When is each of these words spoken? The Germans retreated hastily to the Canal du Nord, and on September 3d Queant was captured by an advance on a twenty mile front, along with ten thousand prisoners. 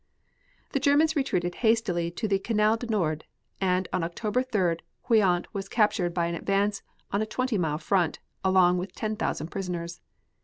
The 0.71 0.79
Germans 0.79 1.15
retreated 1.15 1.53
hastily 1.61 2.09
to 2.09 2.27
the 2.27 2.39
Canal 2.39 2.75
du 2.75 2.87
Nord, 2.87 3.23
and 3.59 3.87
on 3.93 4.01
September 4.01 4.41
3d 4.41 4.79
Queant 5.03 5.45
was 5.53 5.69
captured 5.69 6.11
by 6.11 6.25
an 6.25 6.33
advance 6.33 6.81
on 7.11 7.21
a 7.21 7.25
twenty 7.27 7.59
mile 7.59 7.77
front, 7.77 8.17
along 8.43 8.79
with 8.79 8.95
ten 8.95 9.15
thousand 9.15 9.49
prisoners. 9.51 10.01